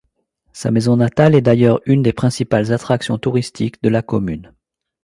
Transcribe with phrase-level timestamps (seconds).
[0.51, 4.51] Sa maison natale est d'ailleurs une des principales attractions touristiques de la commune.